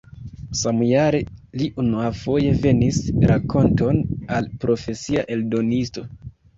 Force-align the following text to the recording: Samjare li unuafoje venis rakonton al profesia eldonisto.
Samjare 0.61 1.19
li 1.61 1.67
unuafoje 1.83 2.57
venis 2.65 2.99
rakonton 3.35 4.05
al 4.41 4.53
profesia 4.67 5.31
eldonisto. 5.39 6.11